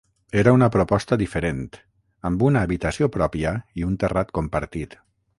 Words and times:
Era 0.41 0.51
una 0.59 0.67
proposta 0.75 1.17
diferent, 1.21 1.59
amb 2.29 2.45
una 2.47 2.63
habitació 2.67 3.09
pròpia 3.17 3.51
i 3.81 3.85
un 3.89 3.99
terrat 4.05 4.33
compartit. 4.39 4.97